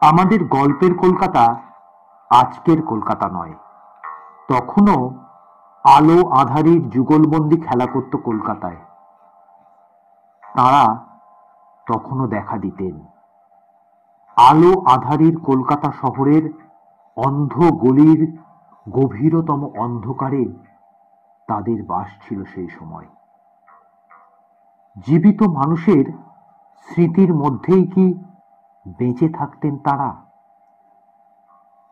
আমাদের 0.00 0.44
গল্পের 0.44 0.94
কলকাতা 0.94 1.56
আজকের 2.30 2.82
কলকাতা 2.82 3.28
নয়। 3.28 3.54
তখনও 4.48 5.14
আলো 5.84 6.30
আধারির 6.30 6.90
যুগলবন্দি 6.90 7.60
খেলা 7.60 7.86
করত 7.86 8.16
কলকাতায়। 8.16 8.76
তারা 10.54 11.04
তখনও 11.86 12.26
দেখা 12.26 12.56
দিতেন। 12.56 13.00
আলো 14.36 14.84
আধারির 14.86 15.38
কলকাতা 15.44 15.92
শহরের 15.92 16.50
অন্ধ 17.16 17.52
গলির 17.58 18.38
গভীরতম 18.90 19.78
অন্ধকারে 19.78 20.44
তাদের 21.48 21.84
বাস 21.84 22.06
ছিল 22.28 22.44
সেই 22.44 22.68
সময়। 22.68 23.06
জীবিত 25.06 25.42
মানুষের 25.42 26.04
স্মৃতির 26.88 27.34
মধ্যেই 27.34 27.86
কি 27.86 28.24
বেঁচে 28.98 29.28
থাকতেন 29.28 29.78
তারা? 29.78 30.14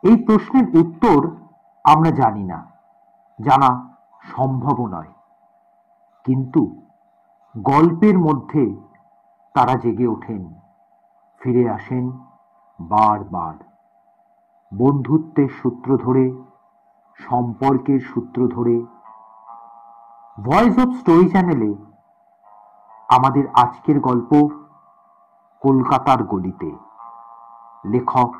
এই 0.03 0.23
প্রশ্নের 0.23 0.63
উত্তর 0.75 1.35
আমরা 1.83 2.11
জানি 2.11 2.43
না। 2.43 2.65
জানা 3.41 3.97
সম্ভব 4.21 4.85
নয়। 4.85 5.13
কিন্তু 6.23 6.81
গল্পের 7.57 8.19
মধ্যে 8.19 8.75
তারা 9.53 9.75
জেগে 9.75 10.07
ওঠেন, 10.07 10.53
ফিরে 11.39 11.69
আসেন 11.69 12.11
বারবার। 12.79 13.63
বন্ধুত্বের 14.73 15.49
সূত্র 15.49 15.97
ধরে, 15.97 16.31
সম্পর্কের 17.17 17.99
সূত্র 17.99 18.47
ধরে। 18.47 18.85
ভয়েস 20.45 20.79
অফ 20.79 20.89
স্টোরি 20.93 21.29
চ্যানেলে 21.29 21.75
আমাদের 23.09 23.43
আজকের 23.53 23.99
গল্প 23.99 24.49
কলকাতার 25.61 26.23
গলিতে। 26.23 26.69
লেখক 27.89 28.31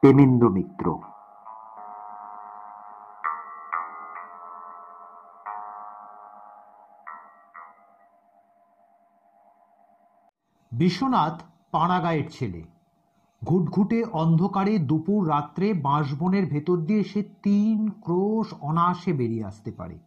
প্রেমেন্দ্র 0.00 0.50
মিত্র। 0.50 0.98
বিশ্বনাথ 10.72 11.42
পাড়াগাঁয়ের 11.70 12.28
ছেলে। 12.30 12.62
ঘুটঘুটে 13.44 14.04
অন্ধকারে 14.04 14.78
দুপুর 14.78 15.28
রাত্রে 15.28 15.74
বাঁশবনের 15.74 16.46
ভেতর 16.46 16.76
দিয়ে 16.76 17.02
সে 17.04 17.22
তিন 17.42 17.90
ক্রোশ 17.90 18.54
অনায়াসে 18.60 19.12
বেরিয়ে 19.12 19.44
আসতে 19.44 19.72
পারে। 19.72 19.98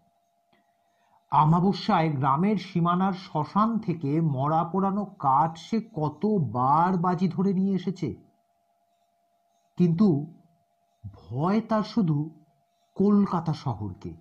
আমাবস্যায় 1.31 2.09
গ্রামের 2.09 2.58
সীমানার 2.58 3.16
শ্মশান 3.25 3.70
থেকে 3.80 4.11
মরা 4.36 4.61
পোড়ানো 4.72 5.03
কাঠ 5.20 5.52
সে 5.58 5.78
কতবার 5.94 6.92
বাজি 6.97 7.28
ধরে 7.28 7.52
নিয়ে 7.53 7.73
এসেছে। 7.75 8.09
কিন্তু 9.78 10.08
ভয় 11.03 11.59
তার 11.70 11.86
শুধু 11.94 12.17
কলকাতা 12.95 13.53
শহরকে, 13.53 14.11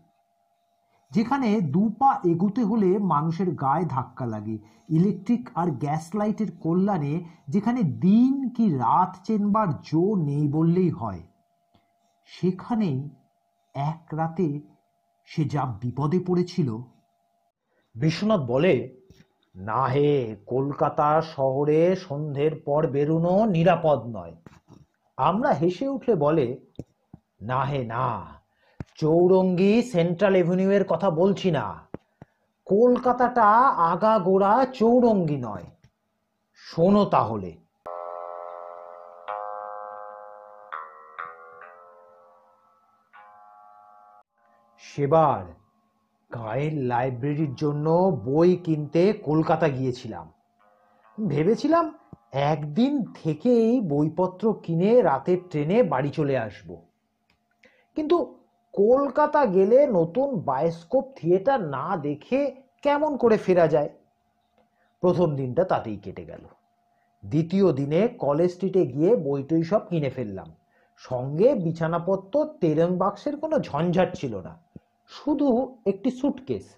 যেখানে 1.12 1.48
দু 1.74 1.82
পা 1.98 2.10
এগুতে 2.24 2.62
হলে 2.64 2.90
মানুষের 3.12 3.48
গায়ে 3.54 3.86
ধাক্কা 3.86 4.26
লাগে, 4.26 4.56
ইলেকট্রিক 4.88 5.44
আর 5.54 5.68
গ্যাস 5.82 6.04
লাইটের 6.14 6.50
কল্যাণে 6.62 7.14
যেখানে 7.48 7.80
দিন 8.06 8.34
কি 8.48 8.64
রাত 8.76 9.12
চেনবার 9.26 9.68
জো 9.82 10.02
নেই 10.28 10.44
বললেই 10.48 10.90
হয়, 10.90 11.22
সেখানেই 12.28 12.98
এক 13.74 14.02
রাতে 14.12 14.48
সে 15.28 15.42
যা 15.44 15.62
বিপদে 15.82 16.20
পড়েছিল 16.26 16.70
বিশ্বনাথ 17.96 18.40
বলে 18.40 18.74
না 19.56 19.84
হে 19.84 20.36
কলকাতা 20.46 21.22
শহরে 21.22 21.96
সন্ধ্যের 21.96 22.54
পর 22.64 22.86
বেরোনো 22.86 23.44
নিরাপদ 23.44 24.00
নয়। 24.06 24.34
আমরা 25.16 25.50
হেসে 25.50 25.88
উঠলে 25.88 26.14
বলে 26.14 26.46
না 27.42 27.64
হে 27.64 27.84
না, 27.84 28.06
চৌরঙ্গি 28.94 29.82
সেন্ট্রাল 29.82 30.34
এভিনিউ 30.36 30.70
এর 30.70 30.84
কথা 30.84 31.10
বলছি 31.10 31.50
না। 31.50 31.88
কলকাতাটা 32.64 33.48
আগাগোড়া 33.92 34.66
চৌরঙ্গি 34.66 35.36
নয়। 35.36 35.66
শোনো 36.54 37.04
তাহলে। 37.04 37.52
সেবার 44.78 45.65
গায়ের 46.34 46.74
লাইব্রেরির 46.74 47.54
জন্য 47.54 48.16
বই 48.24 48.56
কিনতে 48.56 49.12
কলকাতা 49.12 49.68
গিয়েছিলাম। 49.68 50.32
ভেবেছিলাম 51.28 51.98
একদিন 52.32 53.04
থেকেই 53.04 53.80
বইপত্র 53.80 54.54
কিনে 54.62 55.02
রাতের 55.02 55.38
ট্রেনে 55.50 55.82
বাড়ি 55.82 56.10
চলে 56.10 56.38
আসব। 56.38 56.76
কিন্তু 57.94 58.38
কলকাতা 58.72 59.46
গেলে 59.46 59.86
নতুন 59.86 60.36
বায়োস্কোপ 60.40 61.04
থিয়েটার 61.16 61.60
না 61.60 61.96
দেখে 61.96 62.54
কেমন 62.82 63.16
করে 63.16 63.36
ফেরা 63.36 63.66
যায়? 63.68 63.88
প্রথম 65.00 65.36
দিনটা 65.36 65.64
তাতেই 65.64 65.96
কেটে 65.96 66.24
গেল। 66.24 66.44
দ্বিতীয় 67.26 67.72
দিনে 67.72 68.08
কলেজ 68.08 68.50
স্ট্রিটে 68.50 68.86
গিয়ে 68.86 69.16
বইটই 69.16 69.62
সব 69.62 69.88
কিনে 69.88 70.10
ফেললাম। 70.10 70.46
সঙ্গে 70.96 71.54
বিছানাপত্র, 71.54 72.46
তেলেন 72.60 72.98
বাক্সের 72.98 73.36
কোনো 73.36 73.58
ঝঞ্ঝাট 73.58 74.16
ছিল 74.16 74.40
না। 74.40 74.65
শুধু 75.08 75.78
একটি 75.86 76.10
সুটকেস 76.10 76.76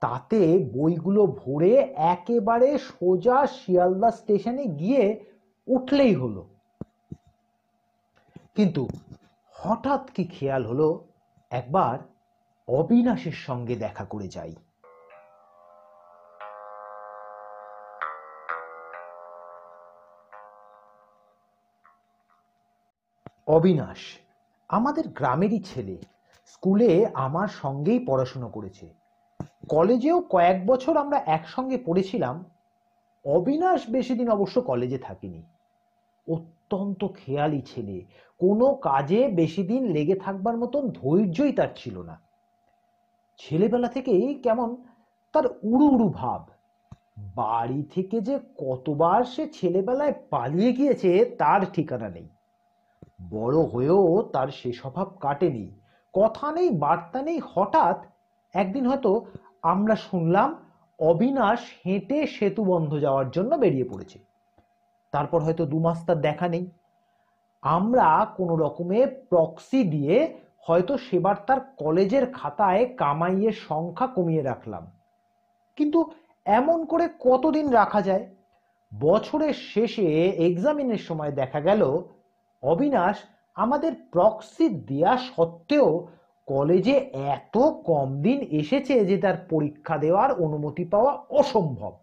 তাতে 0.00 0.58
বইগুলো 0.72 1.26
ভরে 1.26 1.76
একেবারে 1.96 2.78
সোজা 2.78 3.46
শিয়ালদা 3.46 4.10
স্টেশনে 4.10 4.64
গিয়ে 4.64 5.24
উঠলেই 5.66 6.14
হলো। 6.14 6.46
কিন্তু 8.54 8.88
হঠাৎ 9.52 10.10
কি 10.10 10.24
খেয়াল 10.24 10.66
হলো? 10.66 11.04
একবার 11.50 11.98
অবিনাশের 12.68 13.32
সঙ্গে 13.32 13.76
দেখা 13.76 14.04
করে 14.04 14.28
যাই। 14.28 14.54
অবিনাশ, 23.46 23.98
আমাদের 24.68 25.08
গ্রামেরই 25.08 25.62
ছেলে। 25.62 26.19
স্কুলে 26.52 27.06
আমার 27.14 27.48
সঙ্গেই 27.48 28.06
পড়াশুনো 28.06 28.48
করেছে। 28.48 28.94
কলেজেও 29.68 30.20
কয়েক 30.20 30.66
বছর 30.66 30.96
আমরা 30.96 31.22
একসঙ্গে 31.26 31.78
পড়েছিলাম। 31.78 32.44
অবিনাশ 33.24 33.90
বেশি 33.90 34.14
দিন 34.14 34.28
অবশ্য 34.28 34.60
কলেজে 34.60 34.98
থাকিনি। 34.98 35.42
অত্যন্ত 36.32 37.04
খেয়ালি 37.16 37.62
ছেলে। 37.62 38.00
কোনো 38.38 38.74
কাজে 38.74 39.28
বেশি 39.28 39.62
দিন 39.62 39.86
লেগে 39.86 40.14
থাকবার 40.14 40.56
মতন 40.56 40.88
ধৈর্যই 40.88 41.52
তার 41.52 41.68
ছিল 41.76 42.02
না। 42.02 42.20
ছেলেবেলা 43.38 43.88
থেকেই 43.88 44.34
কেমন 44.34 44.76
তার 45.32 45.46
উড়ু 45.46 45.88
উড়ু 45.88 46.08
ভাব। 46.08 46.44
বাড়ি 47.34 47.82
থেকে 47.94 48.20
যে 48.20 48.38
কতবার 48.58 49.24
সে 49.24 49.48
ছেলেবেলায় 49.48 50.14
পালিয়ে 50.30 50.72
গিয়েছে 50.72 51.24
তার 51.24 51.60
ঠিকানা 51.72 52.08
নেই। 52.08 52.28
বড় 53.30 53.62
হয়েও 53.62 54.22
তার 54.32 54.48
সে 54.48 54.72
স্বভাব 54.72 55.08
কাটেনি। 55.20 55.79
কথা 56.14 56.52
নেই, 56.52 56.70
বার্তা 56.70 57.22
নেই, 57.22 57.40
হঠাৎ 57.54 58.04
একদিন 58.54 58.86
হয়তো 58.86 59.26
আমরা 59.62 59.96
শুনলাম 59.96 60.66
অবিনাশ 60.98 61.60
হেঁটে 61.86 62.26
সেতু 62.26 62.64
বন্ধ 62.64 62.98
যাওয়ার 62.98 63.30
জন্য 63.30 63.54
বেরিয়ে 63.54 63.84
পড়েছে। 63.84 64.18
তারপর 65.10 65.42
হয়তো 65.42 65.66
দু 65.66 65.78
মাস 65.78 66.06
তার 66.06 66.20
দেখা 66.20 66.48
নেই। 66.48 66.70
আমরা 67.62 68.34
কোনো 68.36 68.56
রকমে 68.56 69.06
প্রক্সি 69.06 69.84
দিয়ে 69.84 70.38
হয়তো 70.68 70.98
সেবার 70.98 71.34
তার 71.46 71.60
কলেজের 71.60 72.32
খাতায় 72.32 72.94
কামাইয়ের 72.96 73.52
সংখ্যা 73.52 74.06
কমিয়ে 74.06 74.42
রাখলাম। 74.42 74.90
কিন্তু 75.76 76.10
এমন 76.44 76.84
করে 76.84 77.08
কতদিন 77.20 77.68
রাখা 77.68 78.00
যায়? 78.00 78.26
বছরের 79.00 79.54
শেষে 79.54 80.28
এক্সামিনের 80.28 80.98
সময় 80.98 81.32
দেখা 81.32 81.60
গেল, 81.60 82.02
অবিনাশ 82.62 83.16
আমাদের 83.54 83.92
প্রক্সি 84.12 84.68
দেয়া 84.68 85.16
সত্ত্বেও 85.16 86.08
কলেজে 86.46 86.96
এত 87.12 87.58
কম 87.58 88.22
দিন 88.22 88.40
এসেছে 88.40 89.04
যে 89.04 89.18
তার 89.18 89.46
পরীক্ষা 89.50 89.98
দেওয়ার 89.98 90.32
অনুমতি 90.32 90.84
পাওয়া 90.84 91.12
অসম্ভব। 91.12 91.96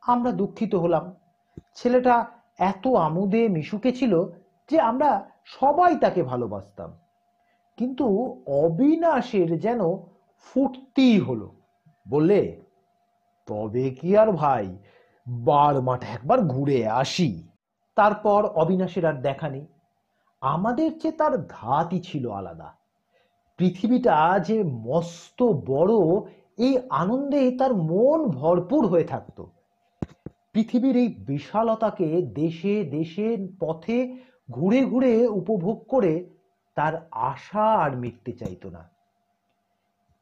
আমরা 0.00 0.32
দুঃখিত 0.32 0.74
হলাম। 0.74 1.14
ছেলেটা 1.74 2.26
এত 2.58 2.86
আমুদে 2.86 3.48
মিশুকে 3.48 3.92
ছিল 3.92 4.24
যে 4.70 4.80
আমরা 4.80 5.30
সবাই 5.44 5.96
তাকে 5.96 6.22
ভালোবাসতাম। 6.22 6.98
কিন্তু 7.76 8.36
অবিনাশের 8.46 9.60
যেন 9.60 9.80
ফুটতেই 10.44 11.20
হলো। 11.20 11.52
বললে, 12.08 12.60
তবে 13.46 13.90
কি 13.90 14.16
আর 14.16 14.32
ভাই, 14.32 14.78
বার 15.28 15.82
মাঠ 15.82 16.04
একবার 16.04 16.40
ঘুরে 16.40 16.88
আসি? 16.88 17.48
তারপর 17.94 18.46
অবিনাশের 18.46 19.04
আর 19.04 19.12
দেখা 19.12 19.48
নেই। 19.48 19.66
আমাদের 20.42 20.90
চেয়ে 20.98 21.16
তার 21.16 21.46
ধাতই 21.48 22.00
ছিল 22.00 22.30
আলাদা। 22.30 22.74
পৃথিবীটা 23.58 24.38
যে 24.38 24.62
মস্ত 24.62 25.42
বড়, 25.42 25.94
এই 26.58 26.78
আনন্দে 26.90 27.50
তার 27.50 27.74
মন 27.74 28.24
ভরপুর 28.24 28.86
হয়ে 28.86 29.04
থাকতো। 29.04 29.50
পৃথিবীর 30.52 30.96
এই 30.96 31.08
বিশালতাকে 31.08 32.22
দেশে 32.22 32.84
দেশে, 32.84 33.36
পথে 33.60 34.16
ঘুরে 34.50 34.84
ঘুরে 34.84 35.28
উপভোগ 35.28 35.84
করে 35.88 36.30
তার 36.74 37.08
আশা 37.10 37.66
আর 37.74 37.96
মিটতে 37.96 38.32
চাইতো 38.32 38.70
না। 38.70 38.90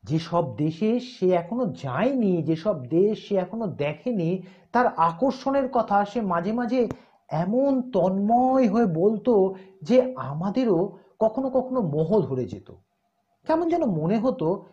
যেসব 0.04 0.56
দেশে 0.56 1.00
সে 1.00 1.30
এখনও 1.30 1.66
যায়নি, 1.66 2.42
যেসব 2.42 2.86
দেশ 2.86 3.28
সে 3.28 3.34
এখনও 3.36 3.66
দেখেনি, 3.66 4.42
তার 4.72 4.86
আকর্ষণের 4.86 5.68
কথা 5.72 6.04
সে 6.04 6.20
মাঝে 6.20 6.52
মাঝে 6.52 6.88
এমন 7.30 7.90
তন্ময় 7.90 8.68
হয়ে 8.68 8.86
বলতো 8.86 9.54
যে 9.82 10.14
আমাদেরও 10.16 10.98
কখনো 11.20 11.50
কখনো 11.50 11.80
মোহ 11.82 12.20
ধরে 12.20 12.44
যেত। 12.44 12.72
কেমন 13.46 13.68
যেন 13.68 13.84
মনে 13.84 14.18
হতো 14.18 14.64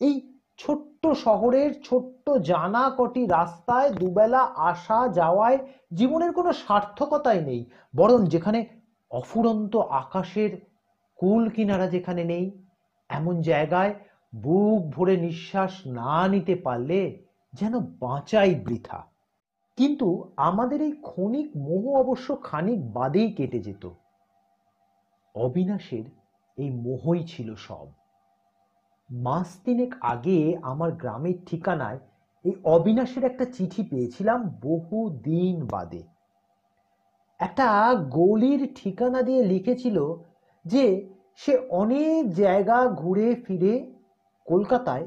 এই 0.00 0.14
ছোট্ট 0.58 1.06
শহরের 1.06 1.82
ছোট্ট 1.82 2.30
জানা 2.30 2.94
কটি 2.98 3.26
রাস্তায় 3.26 3.90
দুবেলা 3.90 4.42
আসা 4.56 5.08
যাওয়ায় 5.08 5.58
জীবনের 5.92 6.32
কোনো 6.32 6.52
সার্থকতাই 6.52 7.40
নেই, 7.44 7.64
বরং 7.96 8.26
যেখানে 8.26 8.66
অফুরন্ত 9.10 9.76
আকাশের 9.76 10.50
কুল 11.18 11.48
কিনারা 11.48 11.86
যেখানে 11.86 12.24
নেই, 12.24 12.50
এমন 13.08 13.40
জায়গায় 13.40 13.94
বুক 14.34 14.80
ভরে 14.96 15.16
নিঃশ্বাস 15.16 15.86
না 15.86 16.28
নিতে 16.28 16.54
পারলে 16.54 17.00
যেন 17.52 17.78
বাঁচাই 17.78 18.54
বৃথা। 18.54 19.09
কিন্তু 19.80 20.32
আমাদের 20.36 20.82
এই 20.82 20.92
ক্ষণিক 20.92 21.56
মোহ 21.56 21.94
অবশ্য 22.00 22.42
খানিক 22.42 22.92
বাদেই 22.92 23.32
কেটে 23.32 23.58
যেত। 23.58 23.90
অবিনাশের 25.34 26.04
এই 26.58 26.70
মোহই 26.70 27.24
ছিল 27.24 27.54
সব। 27.54 27.88
মাস 29.10 29.58
তিনেক 29.64 29.94
আগে 30.00 30.58
আমার 30.62 30.92
গ্রামের 30.92 31.34
ঠিকানায় 31.46 31.98
এই 32.44 32.52
অবিনাশের 32.64 33.24
একটা 33.24 33.44
চিঠি 33.44 33.82
পেয়েছিলাম 33.82 34.48
বহু 34.62 35.10
দিন 35.10 35.66
বাদে। 35.66 36.02
একটা 37.38 37.94
গলির 37.94 38.74
ঠিকানা 38.74 39.22
দিয়ে 39.22 39.44
লিখেছিল 39.44 40.14
যে 40.64 41.14
সে 41.36 41.58
অনেক 41.70 42.34
জায়গা 42.34 42.86
ঘুরে 42.86 43.34
ফিরে 43.34 43.92
কলকাতায় 44.44 45.06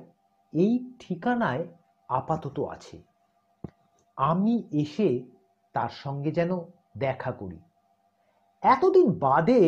এই 0.53 0.93
ঠিকানায় 0.99 1.67
আপাতত 2.07 2.59
আছে। 2.59 3.12
আমি 4.17 4.55
এসে 4.71 5.09
তার 5.75 5.91
সঙ্গে 6.03 6.31
যেন 6.31 6.51
দেখা 6.97 7.31
করি। 7.31 7.59
এতদিন 8.63 9.07
বাদে 9.25 9.61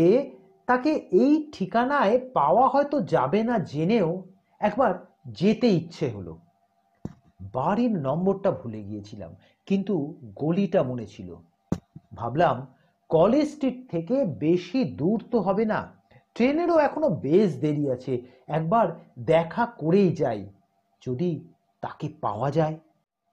তাকে 0.68 0.92
এই 1.24 1.34
ঠিকানায় 1.52 2.16
পাওয়া 2.34 2.66
হয়তো 2.68 2.98
যাবে 3.02 3.42
না 3.44 3.56
জেনেও 3.74 4.10
একবার 4.62 4.92
যেতে 5.40 5.68
ইচ্ছে 5.70 6.08
হলো। 6.10 6.34
বাড়ির 7.54 7.94
নম্বরটা 7.98 8.52
ভুলে 8.52 8.82
গিয়েছিলাম, 8.84 9.32
কিন্তু 9.68 9.94
গলিটা 10.36 10.82
মনে 10.84 11.06
ছিল। 11.06 11.30
ভাবলাম 12.16 12.56
কলেজ 13.10 13.48
স্ট্রিট 13.52 13.78
থেকে 13.90 14.16
বেশি 14.26 14.80
দূর 14.84 15.20
তো 15.32 15.38
হবে 15.40 15.66
না, 15.66 15.80
ট্রেনেরও 16.36 16.78
এখনও 16.78 17.10
বেশ 17.10 17.50
দেরি 17.56 17.86
আছে, 17.90 18.14
একবার 18.48 18.88
দেখা 19.20 19.64
করেই 19.66 20.12
যাই, 20.16 20.42
যদি 21.02 21.30
তাকে 21.82 22.08
পাওয়া 22.22 22.50
যায়। 22.52 22.76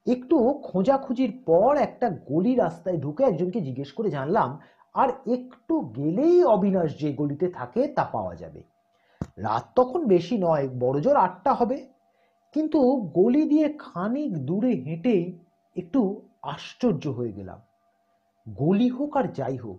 একটু 0.06 0.60
খোঁজাখুঁজির 0.62 1.42
পর 1.46 1.76
একটা 1.76 2.10
গলি 2.10 2.54
রাস্তায় 2.54 2.98
ঢুকে 2.98 3.24
একজনকে 3.24 3.60
জিজ্ঞেস 3.60 3.92
করে 3.92 4.10
জানলাম, 4.10 4.58
আর 4.94 5.08
একটু 5.08 5.80
গেলেই 5.80 6.44
অবিনাশ 6.44 6.98
যে 7.00 7.12
গলিতে 7.12 7.48
থাকে 7.48 7.88
তা 7.88 8.04
পাওয়া 8.04 8.34
যাবে। 8.34 8.62
রাত 9.38 9.64
তখন 9.76 10.04
বেশি 10.04 10.38
নয় 10.38 10.68
বড়জোর 10.68 11.16
আটটা 11.16 11.52
হবে। 11.54 11.88
কিন্তু 12.52 13.10
গলি 13.14 13.42
দিয়ে 13.42 13.74
খানিক 13.78 14.38
দূরে 14.38 14.72
হেঁটেই 14.72 15.38
একটু 15.76 16.20
আশ্চর্য 16.42 17.08
হয়ে 17.08 17.32
গেলাম। 17.32 17.60
গলি 18.48 18.88
হোক 18.88 19.16
আর 19.16 19.32
যাই 19.32 19.56
হোক, 19.56 19.78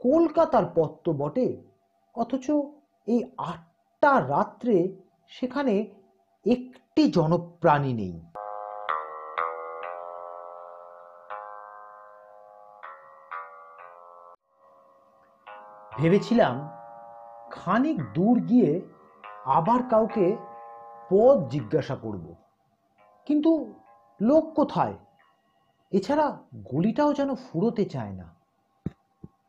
কলকাতার 0.00 0.64
পথ 0.74 0.90
তো 1.04 1.12
বটে। 1.12 1.56
অথচ 2.14 2.50
এই 3.06 3.24
আটটা 3.36 4.20
রাত্রে 4.20 4.88
সেখানে 5.28 5.86
একটি 6.46 7.10
জনপ্রাণী 7.10 7.92
নেই। 7.92 8.20
ভেবেছিলাম 16.00 16.68
খানিক 17.50 18.02
দূর 18.14 18.40
গিয়ে 18.40 18.80
আবার 19.44 19.82
কাউকে 19.90 20.36
পথ 21.10 21.48
জিজ্ঞাসা 21.48 21.96
করব। 21.96 22.34
কিন্তু 23.26 23.74
লোক 24.20 24.54
কোথায়? 24.54 24.94
এছাড়া 25.90 26.38
গলিটাও 26.56 27.12
যেন 27.12 27.34
ফুরোতে 27.34 27.84
চায় 27.84 28.12
না। 28.12 28.34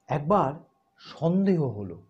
একবার 0.07 0.53
সন্দেহ 0.98 1.68
হলো। 1.68 2.01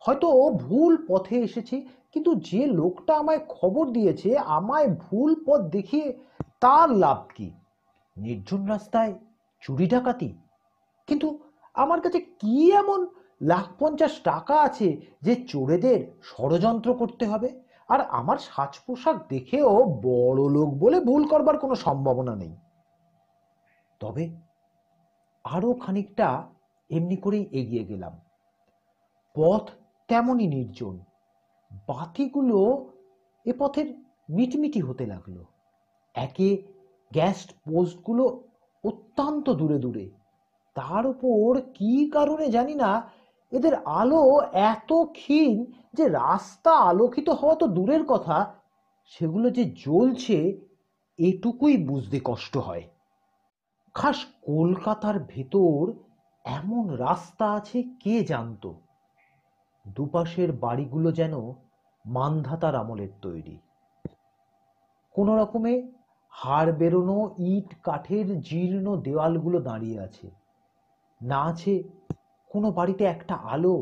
হয়তো 0.00 0.50
ভুল 0.50 1.06
পথে 1.08 1.36
এসেছি, 1.36 1.88
কিন্তু 2.12 2.34
যে 2.34 2.66
লোকটা 2.66 3.18
আমায় 3.18 3.46
খবর 3.48 3.90
দিয়েছে, 3.90 4.38
আমায় 4.38 4.88
ভুল 4.88 5.44
পথ 5.46 5.60
দেখিয়ে 5.60 6.18
তার 6.60 6.90
লাভ 6.90 7.26
কি? 7.34 7.50
নির্জন 8.16 8.66
রাস্তায় 8.66 9.14
চুরি 9.60 9.86
ডাকাতি? 9.86 10.38
কিন্তু 11.06 11.38
আমার 11.74 12.00
কাছে 12.00 12.20
কি 12.20 12.72
এমন 12.72 13.06
লাখ 13.42 13.66
পঞ্চাশ 13.78 14.20
টাকা 14.20 14.60
আছে 14.60 15.00
যে 15.22 15.34
চোরেদের 15.34 16.12
ষড়যন্ত্র 16.22 16.94
করতে 16.94 17.26
হবে। 17.26 17.60
আর 17.88 18.00
আমার 18.00 18.38
সাজ 18.38 18.78
পোশাক 18.86 19.28
দেখেও 19.28 19.84
বড় 19.84 20.50
লোক 20.50 20.74
বলে 20.74 21.00
ভুল 21.00 21.28
করবার 21.28 21.58
কোনো 21.58 21.74
সম্ভাবনা 21.74 22.36
নেই। 22.36 22.56
তবে 24.00 24.30
আরও 25.44 25.72
খানিকটা 25.72 26.48
এমনি 26.90 27.16
করেই 27.16 27.48
এগিয়ে 27.52 27.84
গেলাম। 27.84 28.20
পথ 29.34 29.70
তেমনই 30.08 30.46
নির্জন। 30.46 30.98
বাতিগুলো 31.86 32.90
এ 33.46 33.52
পথের 33.58 33.94
মিটমিটি 34.30 34.80
হতে 34.80 35.06
লাগল। 35.06 35.44
একে 36.14 36.62
গ্যাস 37.12 37.46
পোস্টগুলো 37.46 38.42
অত্যন্ত 38.84 39.50
দূরে 39.50 39.78
দূরে। 39.78 40.10
তার 40.74 41.06
উপর 41.06 41.60
কি 41.74 42.10
কারণে 42.10 42.48
জানি 42.48 42.74
না 42.74 43.19
এদের 43.52 43.74
আলো 43.84 44.40
এত 44.52 44.92
ক্ষীণ 44.92 45.64
যে 45.94 46.08
রাস্তা 46.08 46.72
আলোকিত 46.72 47.28
হওয়া 47.28 47.54
তো 47.54 47.66
দূরের 47.66 48.04
কথা, 48.04 48.54
সেগুলো 49.04 49.50
যে 49.50 49.64
জ্বলছে, 49.64 50.60
এটুকুই 51.18 51.76
বুঝতে 51.76 52.20
কষ্ট 52.24 52.56
হয়। 52.56 52.82
খাস 53.94 54.24
কলকাতার 54.42 55.18
ভেতর 55.18 55.92
এমন 56.44 56.90
রাস্তা 56.90 57.52
আছে 57.52 57.82
কে 57.82 58.24
জানতো? 58.24 58.74
দুপাশের 59.88 60.52
বাড়িগুলো 60.52 61.12
যেন 61.12 61.52
মান্ধাতার 62.06 62.74
আমলের 62.74 63.08
তৈরি। 63.22 63.58
কোনো 65.12 65.36
রকমে 65.36 65.92
হাড় 66.30 66.72
বেরোনো 66.72 67.34
ইট 67.38 67.74
কাঠের 67.82 68.40
জীর্ণ 68.40 68.96
দেওয়ালগুলো 68.96 69.60
দাঁড়িয়ে 69.60 70.00
আছে। 70.00 70.30
না 71.22 71.42
আছে 71.42 71.82
কোনো 72.50 72.70
বাড়িতে 72.72 73.04
একটা 73.04 73.34
আলো, 73.34 73.76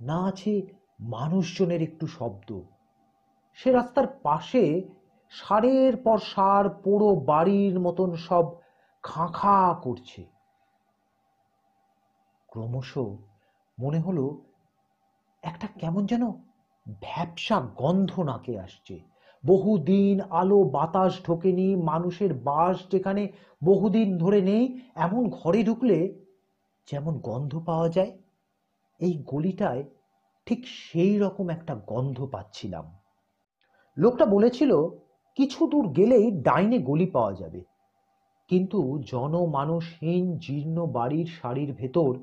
না 0.00 0.18
আছে 0.26 0.62
মানুষজনের 1.00 1.82
একটু 1.82 2.06
শব্দ। 2.06 2.48
সে 3.58 3.72
রাস্তার 3.72 4.06
পাশে 4.22 4.82
সারের 5.30 5.96
পর 5.96 6.18
সার 6.18 6.64
পোড়ো 6.70 7.16
বাড়ির 7.16 7.80
মতন 7.80 8.10
সব 8.16 8.44
খাঁ 9.02 9.28
খাঁ 9.28 9.74
করছে। 9.82 10.24
ক্রমশ 12.48 12.98
মনে 13.78 14.00
হলো 14.00 14.24
একটা 15.42 15.66
কেমন 15.66 16.06
যেন 16.06 16.24
ভ্যাবসা 17.00 17.56
গন্ধ 17.76 18.20
নাকে 18.20 18.60
আসছে। 18.60 19.00
বহুদিন 19.44 20.20
আলো 20.30 20.58
বাতাস 20.64 21.12
ঢোকেনি, 21.24 21.76
মানুষের 21.76 22.34
বাস 22.34 22.76
যেখানে 22.90 23.22
বহুদিন 23.64 24.18
ধরে 24.18 24.40
নেই, 24.40 24.64
এমন 24.94 25.22
ঘরে 25.30 25.62
ঢুকলে 25.62 26.25
যেমন 26.90 27.18
গন্ধ 27.18 27.62
পাওয়া 27.66 27.88
যায়, 27.88 28.18
এই 29.00 29.22
গলিটায় 29.26 29.84
ঠিক 30.46 30.64
সেই 30.68 31.18
রকম 31.18 31.48
একটা 31.48 31.74
গন্ধ 31.86 32.28
পাচ্ছিলাম। 32.32 32.96
লোকটা 33.98 34.26
বলেছিল, 34.26 34.88
কিছু 35.34 35.66
দূর 35.66 35.88
গেলেই 35.88 36.30
ডাইনে 36.30 36.78
গলি 36.78 37.06
পাওয়া 37.06 37.32
যাবে। 37.32 37.64
কিন্তু 38.48 39.02
জনমানসহীন 39.06 40.38
জীর্ণ 40.38 40.86
বাড়ির 40.86 41.26
শাড়ির 41.26 41.72
ভেতর 41.72 42.18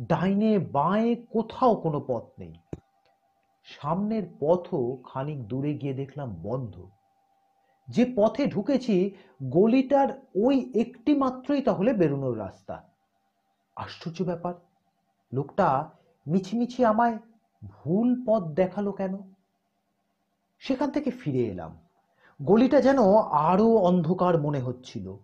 ডাইনে 0.00 0.58
বাঁয়ে 0.58 1.14
কোথাও 1.14 1.74
কোনো 1.74 2.04
পথ 2.06 2.24
নেই। 2.38 2.54
সামনের 3.64 4.22
পথও 4.40 5.02
খানিক 5.04 5.48
দূরে 5.48 5.74
গিয়ে 5.74 5.94
দেখলাম 5.94 6.36
বন্ধ। 6.42 6.86
যে 7.88 8.12
পথে 8.16 8.46
ঢুকেছি, 8.46 9.14
গলিটার 9.42 10.26
ওই 10.34 10.72
একটি 10.74 11.14
মাত্রই 11.14 11.62
তাহলে 11.62 11.92
বেরোনোর 11.92 12.38
রাস্তা। 12.38 12.95
আশ্চর্য 13.76 14.22
ব্যাপার। 14.22 14.54
লোকটা 15.32 15.90
মিছিমিছি 16.26 16.84
আমায় 16.84 17.18
ভুল 17.62 18.24
পথ 18.26 18.42
দেখাল 18.42 18.92
কেন? 18.92 19.18
সেখান 20.58 20.90
থেকে 20.90 21.10
ফিরে 21.10 21.38
এলাম। 21.38 21.78
গলিটা 22.42 22.80
যেন 22.80 22.98
আরও 23.30 23.76
অন্ধকার 23.76 24.40
মনে 24.40 24.60
হচ্ছিল। 24.60 25.16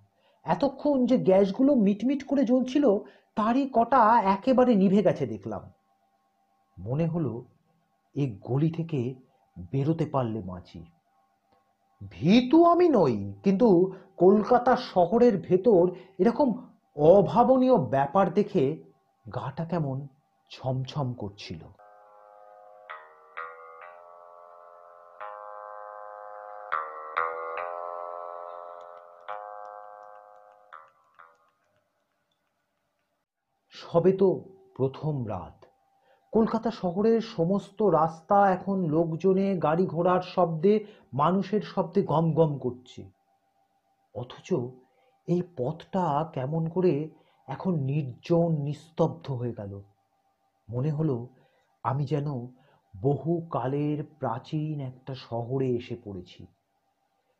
এতক্ষণ 0.44 1.06
যে 1.06 1.18
গ্যাসগুলো 1.18 1.74
মিটমিট 1.74 2.24
করে 2.24 2.44
জ্বলছিল, 2.44 2.98
তারই 3.36 3.70
কটা 3.72 4.20
একেবারে 4.20 4.74
নিভে 4.74 5.02
গেছে 5.02 5.26
দেখলাম। 5.26 5.70
মনে 6.78 7.06
হলো 7.06 7.44
এই 8.14 8.38
গলি 8.40 8.70
থেকে 8.70 9.14
বেরোতে 9.72 10.06
পারলে 10.06 10.40
বাঁচি। 10.40 10.84
ভীতু 12.10 12.64
আমি 12.64 12.88
নই, 12.88 13.32
কিন্তু 13.44 13.92
কলকাতা 14.16 14.76
শহরের 14.76 15.36
ভেতর 15.36 15.90
এরকম 16.18 16.71
অভাবনীয় 16.96 17.76
ব্যাপার 17.76 18.34
দেখে 18.34 18.64
গাটা 19.34 19.64
কেমন 19.64 20.06
ছমছম 20.50 21.12
করছিল। 21.12 21.60
সবে 33.70 34.12
তো 34.12 34.28
প্রথম 34.76 35.28
রাত। 35.28 35.64
কলকাতা 36.32 36.70
শহরের 36.70 37.20
সমস্ত 37.20 37.82
রাস্তা 37.82 38.50
এখন 38.52 38.76
লোকজনে 38.84 39.58
গাড়ি 39.58 39.86
ঘোড়ার 39.86 40.22
শব্দে 40.22 40.84
মানুষের 41.12 41.62
শব্দে 41.62 42.02
গম 42.02 42.32
গম 42.32 42.58
করছে। 42.58 43.10
অথচ 44.14 44.54
এই 45.26 45.42
পথটা 45.56 46.30
কেমন 46.34 46.68
করে 46.68 47.10
এখন 47.46 47.74
নির্জন, 47.74 48.52
নিস্তব্ধ 48.52 49.30
হয়ে 49.30 49.52
গেল। 49.52 49.82
মনে 50.68 50.90
হলো 50.90 51.28
আমি 51.82 52.04
যেন 52.04 52.46
বহু 53.02 53.48
কালের 53.50 54.04
প্রাচীন 54.18 54.80
একটা 54.80 55.14
শহরে 55.14 55.68
এসে 55.70 55.96
পড়েছি। 56.04 56.46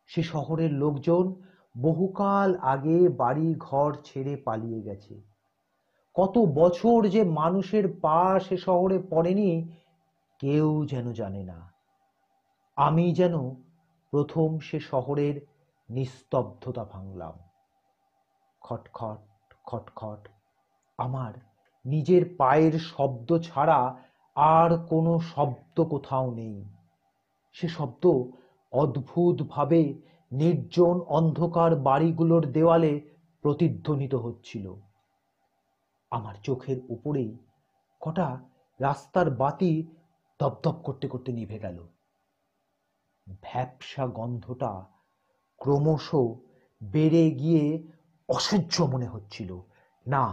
সে 0.06 0.22
শহরের 0.22 0.72
লোকজন 0.72 1.34
বহুকাল 1.80 2.56
আগে 2.56 3.08
বাড়ি 3.08 3.54
ঘর 3.58 3.94
ছেড়ে 4.04 4.36
পালিয়ে 4.36 4.82
গেছে। 4.82 5.22
কত 6.14 6.38
বছর 6.38 7.08
যে 7.08 7.24
মানুষের 7.24 8.00
পা 8.00 8.40
সে 8.40 8.56
শহরে 8.56 8.98
পড়েনি, 8.98 9.68
কেউ 10.38 10.86
যেন 10.86 11.12
জানে 11.12 11.42
না। 11.42 11.72
আমি 12.76 13.14
যেন 13.14 13.54
প্রথম 14.10 14.58
সে 14.58 14.80
শহরের 14.80 15.46
নিস্তব্ধতা 15.90 16.84
ভাঙলাম। 16.84 17.51
খটখট 18.62 19.20
খটখট 19.64 20.28
আমার 20.98 21.32
নিজের 21.84 22.22
পায়ের 22.38 22.78
শব্দ 22.78 23.38
ছাড়া 23.38 23.80
আর 24.36 24.70
কোনো 24.86 25.20
শব্দ 25.20 25.76
কোথাও 25.84 26.34
নেই। 26.34 26.64
সে 27.52 27.68
শব্দ 27.68 28.04
অদ্ভুতভাবে 28.72 29.80
নির্জন 30.32 31.00
অন্ধকার 31.00 31.76
বাড়িগুলোর 31.76 32.44
দেওয়ালে 32.52 33.00
প্রতিধ্বনিত 33.42 34.14
হচ্ছিল। 34.14 34.74
আমার 36.10 36.34
চোখের 36.42 36.76
উপরেই 36.88 37.38
কটা 38.00 38.28
রাস্তার 38.80 39.30
বাতি 39.30 39.86
দপদপ 40.40 40.76
করতে 40.82 41.08
করতে 41.08 41.32
নিভে 41.32 41.58
গেল। 41.58 41.78
ভ্যাপসা 43.42 44.06
গন্ধটা 44.06 44.72
ক্রমশ 45.58 46.08
বেড়ে 46.82 47.30
গিয়ে 47.30 47.64
অসহ্য 48.32 48.82
মনে 48.82 49.06
হচ্ছিল। 49.06 49.50
না, 50.06 50.24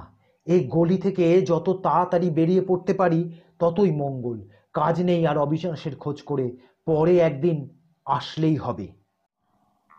এই 0.46 0.68
গলি 0.68 0.98
থেকে 0.98 1.42
যত 1.42 1.80
তাড়াতাড়ি 1.84 2.30
বেরিয়ে 2.30 2.62
পড়তে 2.62 2.94
পারি, 2.94 3.22
ততই 3.60 3.92
মঙ্গল। 3.92 4.48
কাজ 4.74 5.02
নেই 5.02 5.28
আর 5.28 5.38
অবিশ্বাসের 5.38 5.96
খোঁজ 5.96 6.22
করে, 6.22 6.58
পরে 6.86 7.18
একদিন 7.18 7.58
আসলেই 8.06 8.56
হবে। 8.56 8.88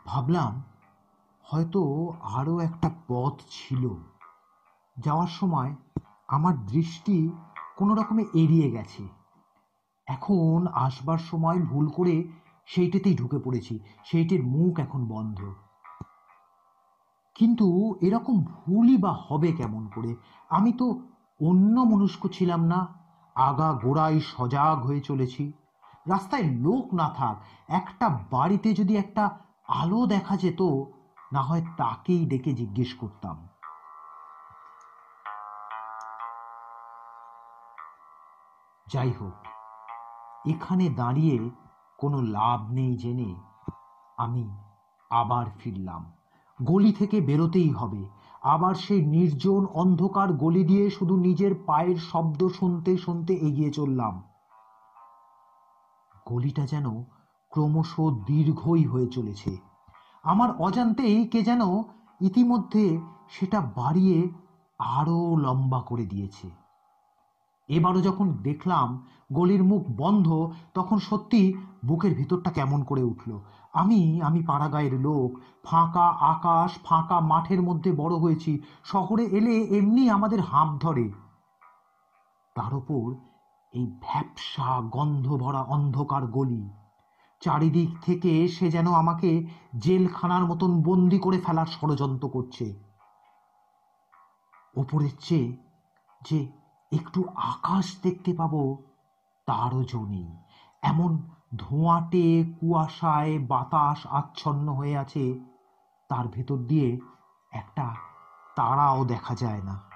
ভাবলাম, 0.06 0.64
হয়তো 1.42 1.80
আরও 2.22 2.58
একটা 2.58 2.90
পথ 3.08 3.34
ছিল। 3.50 3.88
যাওয়ার 4.96 5.28
সময় 5.28 5.70
আমার 6.28 6.66
দৃষ্টি 6.66 7.16
কোনো 7.76 7.94
রকমে 7.94 8.22
এড়িয়ে 8.34 8.70
গেছে। 8.70 9.02
এখন 10.06 10.66
আসবার 10.72 11.18
সময় 11.18 11.58
ভুল 11.58 11.86
করে 11.88 12.16
সেইটাতেই 12.66 13.16
ঢুকে 13.16 13.38
পড়েছি। 13.38 13.78
সেইটির 14.04 14.42
মুখ 14.44 14.78
এখন 14.80 15.08
বন্ধ। 15.08 15.38
কিন্তু 17.40 17.94
এরকম 18.00 18.44
ভুলই 18.44 18.96
বা 18.96 19.12
হবে 19.28 19.52
কেমন 19.52 19.88
করে? 19.94 20.16
আমি 20.48 20.72
তো 20.72 20.86
অন্য 21.40 21.80
মনস্ক 21.80 22.28
ছিলাম 22.32 22.64
না। 22.64 22.80
আগা 23.34 23.72
গোড়ায় 23.72 24.20
সজাগ 24.20 24.86
হয়ে 24.86 25.00
চলেছি। 25.00 25.52
রাস্তায় 26.08 26.42
লোক 26.42 26.94
না 26.94 27.08
থাক, 27.08 27.36
একটা 27.68 28.06
বাড়িতে 28.30 28.74
যদি 28.74 28.96
একটা 28.96 29.24
আলো 29.68 30.06
দেখা 30.06 30.36
যেত, 30.36 30.62
না 31.32 31.42
হয় 31.42 31.64
তাকেই 31.76 32.26
ডেকে 32.26 32.52
জিজ্ঞেস 32.52 32.94
করতাম। 32.94 33.48
যাই 38.86 39.12
হোক, 39.20 39.36
এখানে 40.46 40.88
দাঁড়িয়ে 40.88 41.50
কোনো 41.98 42.22
লাভ 42.22 42.70
নেই 42.70 42.96
জেনে 42.96 43.34
আমি 44.16 44.44
আবার 45.10 45.46
ফিরলাম। 45.58 46.12
গলি 46.62 46.92
থেকে 46.92 47.20
বেরোতেই 47.20 47.70
হবে। 47.70 48.08
আবার 48.42 48.74
সেই 48.74 49.06
নির্জন 49.06 49.66
অন্ধকার 49.66 50.32
গলি 50.32 50.64
দিয়ে 50.64 50.90
শুধু 50.90 51.16
নিজের 51.16 51.54
পায়ের 51.66 51.96
শব্দ 51.96 52.48
শুনতে 52.48 52.96
শুনতে 52.96 53.34
এগিয়ে 53.34 53.70
চললাম। 53.70 54.22
গলিটা 56.26 56.66
যেন 56.66 57.02
ক্রমশ 57.50 58.00
দীর্ঘই 58.26 58.84
হয়ে 58.84 59.06
চলেছে। 59.06 59.56
আমার 60.22 60.56
অজান্তেই 60.58 61.26
কে 61.26 61.42
যেন 61.42 61.60
ইতিমধ্যে 62.20 63.00
সেটা 63.30 63.60
বাড়িয়ে 63.60 64.28
আরও 64.78 65.36
লম্বা 65.36 65.80
করে 65.80 66.06
দিয়েছে। 66.06 66.50
এবারও 67.68 68.00
যখন 68.00 68.32
দেখলাম 68.32 69.06
গলির 69.32 69.64
মুখ 69.64 69.84
বন্ধ, 69.96 70.50
তখন 70.74 70.98
সত্যি 70.98 71.54
বুকের 71.84 72.14
ভিতরটা 72.14 72.50
কেমন 72.50 72.84
করে 72.84 73.02
উঠল। 73.02 73.40
আমি 73.72 74.22
আমি 74.22 74.42
পাড়াগাঁয়ের 74.42 74.94
লোক। 74.94 75.40
ফাঁকা 75.64 76.06
আকাশ, 76.08 76.78
ফাঁকা 76.84 77.20
মাঠের 77.20 77.62
মধ্যে 77.62 77.92
বড় 77.92 78.14
হয়েছি। 78.16 78.62
শহরে 78.84 79.24
এলে 79.24 79.78
এমনি 79.78 80.10
আমাদের 80.10 80.40
হাঁপ 80.40 80.78
ধরে। 80.80 81.12
তার 82.54 82.74
উপর 82.74 83.14
এই 83.72 83.86
ভ্যাপসা 84.00 84.80
গন্ধ 84.80 85.28
ভরা 85.28 85.62
অন্ধকার 85.62 86.26
গলি। 86.26 86.70
চারিদিক 87.40 88.04
থেকে 88.04 88.48
সে 88.48 88.70
যেন 88.70 88.92
আমাকে 88.92 89.46
জেলখানার 89.78 90.44
মতন 90.44 90.82
বন্দি 90.82 91.18
করে 91.18 91.40
ফেলার 91.40 91.66
ষড়যন্ত্র 91.66 92.28
করছে। 92.28 92.82
ওপরের 94.76 95.10
চেয়ে 95.20 95.56
যে 96.22 96.48
একটু 96.92 97.24
আকাশ 97.36 97.96
দেখতে 98.02 98.34
পাবো, 98.34 98.82
তারও 99.46 99.84
জো 99.84 100.06
এমন 100.82 101.18
ধোঁয়াটে 101.56 102.44
কুয়াশায় 102.60 103.38
বাতাস 103.38 104.06
আচ্ছন্ন 104.06 104.72
হয়ে 104.72 104.98
আছে। 104.98 105.40
তার 106.08 106.28
ভেতর 106.28 106.56
দিয়ে 106.56 107.00
একটা 107.52 107.94
তারাও 108.56 109.04
দেখা 109.04 109.34
যায় 109.34 109.62
না। 109.62 109.90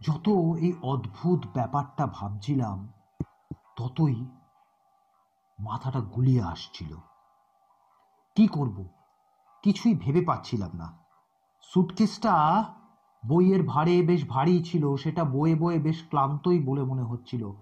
যত 0.00 0.28
এই 0.58 0.72
অদ্ভুত 0.82 1.46
ব্যাপারটা 1.54 2.06
ভাবছিলাম, 2.06 2.92
ততই 3.76 4.24
মাথাটা 5.58 6.00
গুলিয়ে 6.00 6.42
আসছিল। 6.42 6.96
কি 8.36 8.46
করব? 8.46 8.88
কিছুই 9.62 9.94
ভেবে 9.94 10.24
পাচ্ছিলাম 10.24 10.70
না। 10.74 10.98
সুটকেসটা 11.60 12.64
বইয়ের 13.28 13.62
ভারে 13.62 14.02
বেশ 14.02 14.28
ভারী 14.28 14.62
ছিল, 14.62 14.96
সেটা 14.96 15.24
বয়ে 15.24 15.54
বয়ে 15.54 15.78
বেশ 15.78 16.08
ক্লান্তই 16.08 16.62
বলে 16.62 16.82
মনে 16.82 17.02
হচ্ছিল। 17.02 17.52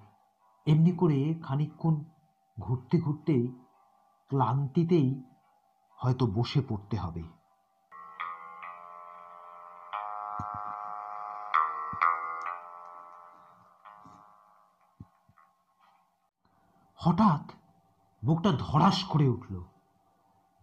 এমনি 0.66 0.93
করে 0.93 1.35
খানিকক্ষণ 1.43 2.04
ঘুরতে 2.61 3.00
ঘুরতেই 3.00 3.49
ক্লান্তিতেই 4.28 5.23
হয়তো 5.97 6.26
বসে 6.26 6.62
পড়তে 6.69 6.97
হবে। 6.97 7.23
হঠাৎ 16.97 17.52
বুকটা 18.25 18.52
ধড়াস 18.59 19.04
করে 19.04 19.28
উঠল। 19.28 19.74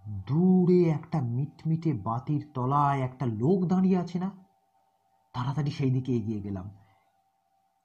দূরে 0.08 0.84
একটা 0.84 1.22
মিটমিটে 1.22 1.94
বাতির 1.94 2.48
তলায় 2.54 3.00
একটা 3.00 3.26
লোক 3.26 3.66
দাঁড়িয়ে 3.66 3.98
আছে 3.98 4.20
না? 4.20 4.32
তাড়াতাড়ি 5.34 5.72
সেই 5.72 5.92
দিকে 5.92 6.14
এগিয়ে 6.14 6.42
গেলাম। 6.42 6.70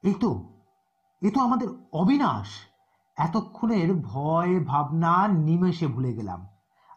এই 0.02 0.14
তো, 0.14 0.44
এ 1.22 1.30
তো 1.30 1.40
আমাদের 1.40 1.68
অবিনাশ। 1.92 2.48
এতক্ষণের 3.16 3.94
ভয়, 3.94 4.60
ভাবনা, 4.60 5.28
নিমেষে 5.28 5.86
ভুলে 5.86 6.12
গেলাম। 6.12 6.46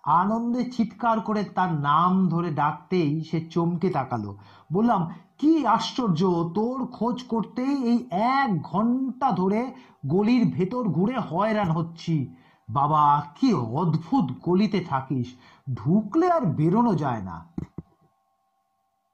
আনন্দে 0.03 0.63
চিৎকার 0.63 1.21
করে 1.21 1.43
তার 1.43 1.73
নাম 1.73 2.29
ধরে 2.29 2.51
ডাকতেই 2.51 3.23
সে 3.23 3.39
চমকে 3.41 3.89
তাকালো। 3.89 4.37
বললাম, 4.73 5.09
কি 5.37 5.65
আশ্চর্য! 5.65 6.43
তোর 6.55 6.85
খোঁজ 6.85 7.23
করতেই 7.23 7.83
এই 7.83 8.07
এক 8.11 8.61
ঘণ্টা 8.61 9.31
ধরে 9.31 9.73
গলির 10.05 10.47
ভেতর 10.47 10.83
ঘুরে 10.83 11.19
হয়রান 11.19 11.71
হচ্ছি। 11.71 12.35
বাবা, 12.69 13.03
কি 13.35 13.53
অদ্ভুত 13.53 14.25
গলিতে 14.43 14.79
থাকিস। 14.89 15.27
ঢুকলে 15.73 16.31
আর 16.31 16.41
বেরোনো 16.41 16.95
যায় 16.95 17.21
না। 17.21 17.37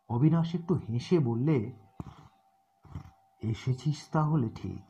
অবিনাশ 0.09 0.55
একটু 0.55 0.73
হেসে 0.89 1.19
বললে, 1.19 1.71
এসেছিস 3.41 4.09
তাহলে 4.11 4.49
ঠিক। 4.55 4.85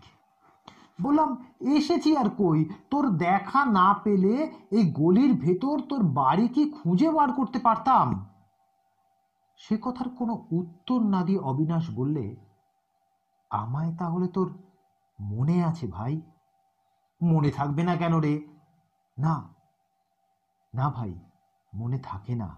বললাম, 1.02 1.30
এসেছি 1.60 2.18
আর 2.18 2.30
কই? 2.38 2.60
তোর 2.90 3.10
দেখা 3.10 3.66
না 3.66 3.94
পেলে 4.04 4.52
এই 4.72 4.92
গলির 4.92 5.34
ভেতর 5.34 5.80
তোর 5.90 6.04
বাড়ি 6.04 6.48
কি 6.48 6.64
খুঁজে 6.70 7.10
বার 7.12 7.34
করতে 7.34 7.60
পারতাম? 7.60 8.08
সে 9.58 9.78
কথার 9.82 10.10
কোনো 10.10 10.34
উত্তর 10.52 11.00
না 11.02 11.24
দিয়ে 11.24 11.40
অবিনাশ 11.40 11.86
বললে, 11.90 12.36
আমায় 13.50 13.92
তাহলে 13.96 14.28
তোর 14.28 14.48
মনে 15.20 15.64
আছে 15.66 15.88
ভাই? 15.88 16.22
মনে 17.22 17.50
থাকবে 17.52 17.84
না 17.84 17.96
কেন 17.96 18.14
রে? 18.20 18.55
না 19.18 19.36
না 20.74 20.90
ভাই, 20.90 21.14
মনে 21.74 22.00
থাকে 22.00 22.36
না। 22.36 22.50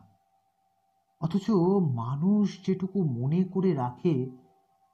অথচ 1.22 1.50
মানুষ 1.96 2.66
যেটুকু 2.66 3.04
মনে 3.04 3.44
করে 3.44 3.74
রাখে, 3.74 4.32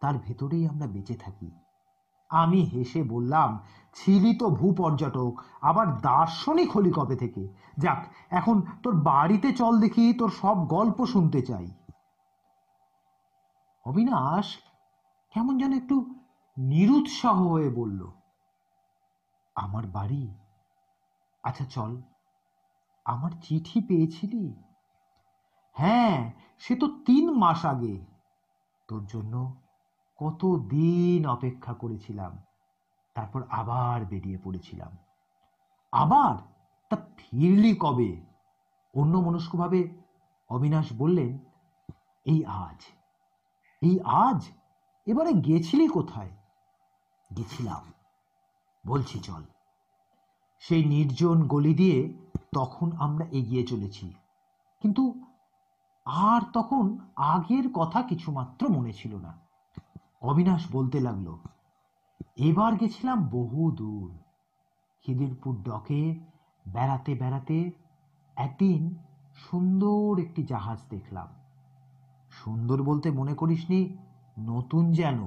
তার 0.01 0.15
ভেতরেই 0.17 0.67
আমরা 0.67 0.88
বেঁচে 0.88 1.15
থাকি। 1.15 1.51
আমি 2.29 2.62
হেসে 2.63 3.03
বললাম 3.03 3.60
ছিলি 3.93 4.32
তো 4.38 4.50
ভূপর্যটক, 4.50 5.34
আবার 5.62 5.88
দার্শনিক 5.98 6.70
হলি 6.72 6.91
কবে 6.96 7.15
থেকে? 7.15 7.43
যাক, 7.77 8.01
এখন 8.29 8.62
তোর 8.84 8.93
বাড়িতে 9.01 9.50
চল 9.53 9.74
দেখি, 9.79 10.13
তোর 10.13 10.29
সব 10.29 10.58
গল্প 10.67 11.05
শুনতে 11.05 11.41
চাই। 11.41 11.67
অবিনাশ 13.86 14.48
কেমন 15.34 15.58
যেন 15.58 15.72
একটু 15.74 15.96
নিরুৎসাহ 16.58 17.38
হয়ে 17.48 17.70
বলল, 17.70 18.01
আমার 19.55 19.86
বাড়ি 19.88 20.24
আচ্ছা 21.43 21.65
চল। 21.65 22.01
আমার 23.05 23.31
চিঠি 23.41 23.81
পেয়েছিলি? 23.81 24.63
হ্যাঁ 25.73 26.31
সে 26.59 26.75
তো 26.75 26.88
তিন 26.88 27.31
মাস 27.31 27.65
আগে। 27.65 28.05
তোর 28.88 29.05
জন্য 29.05 29.55
কত 30.17 30.45
দিন 30.69 31.25
অপেক্ষা 31.25 31.73
করেছিলাম। 31.73 32.38
তারপর 33.13 33.43
আবার 33.50 34.05
বেরিয়ে 34.05 34.38
পড়েছিলাম। 34.43 34.97
আবার? 35.91 36.38
তা 36.89 36.97
ফিরলি 37.17 37.75
কবে? 37.75 38.21
অন্য 38.93 39.17
মনস্কভাবে 39.17 39.88
অবিনাশ 40.50 40.93
বললেন, 40.97 41.38
এই 42.25 42.45
আজ। 42.45 42.85
এই 43.81 44.00
আজ? 44.05 44.50
এবারে 45.05 45.33
গেছিলি 45.33 45.88
কোথায়? 45.88 46.29
গেছিলাম। 47.38 47.93
বলছি, 48.88 49.19
চল। 49.19 49.43
সেই 50.63 50.84
নির্জন 50.86 51.48
গলি 51.48 51.74
দিয়ে 51.74 52.13
তখন 52.55 52.91
আমরা 52.98 53.25
এগিয়ে 53.32 53.63
চলেছি। 53.63 54.13
কিন্তু 54.82 55.03
আর 56.05 56.41
তখন 56.53 56.98
আগের 57.15 57.65
কথা 57.74 58.01
কিছুমাত্র 58.01 58.70
মনে 58.70 58.93
ছিল 58.93 59.15
না। 59.15 59.34
অবিনাশ 60.22 60.63
বলতে 60.72 61.00
লাগল, 61.00 61.27
এবার 62.36 62.72
গেছিলাম 62.75 63.20
বহু 63.32 63.72
দূর। 63.72 64.10
খিদিরপুর 65.03 65.53
ডকে 65.63 66.01
বেড়াতে 66.65 67.12
বেড়াতে 67.15 67.58
একদিন 68.36 68.82
সুন্দর 69.36 70.20
একটি 70.20 70.43
জাহাজ 70.43 70.79
দেখলাম। 70.89 71.27
সুন্দর 72.32 72.84
বলতে 72.84 73.12
মনে 73.12 73.34
করিসনি 73.34 73.98
নতুন 74.39 74.91
যেন। 74.91 75.20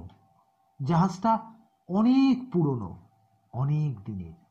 জাহাজটা 0.81 1.33
অনেক 1.89 2.51
পুরনো, 2.53 2.91
অনেক 3.53 3.93
দিনের। 4.05 4.46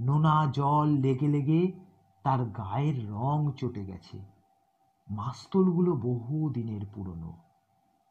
নোনা 0.00 0.46
জল 0.52 0.88
লেগে 0.88 1.28
লেগে 1.28 1.72
তার 2.22 2.44
গায়ের 2.44 3.10
রং 3.10 3.52
চটে 3.56 3.84
গেছে। 3.84 4.18
মাস্তলগুলো 5.10 5.96
বহু 5.96 6.50
দিনের 6.50 6.80
পুরনো। 6.94 7.32